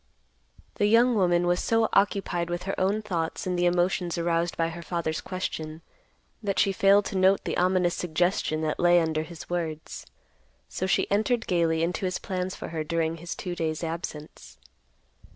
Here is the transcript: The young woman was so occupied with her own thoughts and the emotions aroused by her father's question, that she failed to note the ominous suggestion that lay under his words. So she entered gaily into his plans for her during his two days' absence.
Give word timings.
The 0.77 0.87
young 0.87 1.13
woman 1.13 1.45
was 1.45 1.59
so 1.61 1.87
occupied 1.93 2.49
with 2.49 2.63
her 2.63 2.73
own 2.79 3.03
thoughts 3.03 3.45
and 3.45 3.55
the 3.55 3.67
emotions 3.67 4.17
aroused 4.17 4.57
by 4.57 4.69
her 4.69 4.81
father's 4.81 5.21
question, 5.21 5.83
that 6.41 6.57
she 6.57 6.71
failed 6.71 7.05
to 7.05 7.17
note 7.19 7.43
the 7.43 7.55
ominous 7.55 7.93
suggestion 7.93 8.61
that 8.61 8.79
lay 8.79 8.99
under 8.99 9.21
his 9.21 9.47
words. 9.47 10.07
So 10.67 10.87
she 10.87 11.05
entered 11.11 11.45
gaily 11.45 11.83
into 11.83 12.05
his 12.05 12.17
plans 12.17 12.55
for 12.55 12.69
her 12.69 12.83
during 12.83 13.17
his 13.17 13.35
two 13.35 13.53
days' 13.53 13.83
absence. 13.83 14.57